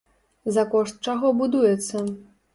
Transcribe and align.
За 0.55 0.63
кошт 0.71 0.95
чаго 1.11 1.33
будуецца? 1.43 2.05